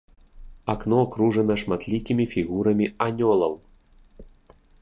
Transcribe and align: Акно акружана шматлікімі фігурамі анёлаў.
Акно 0.73 0.97
акружана 1.07 1.57
шматлікімі 1.63 2.25
фігурамі 2.33 2.85
анёлаў. 3.09 3.53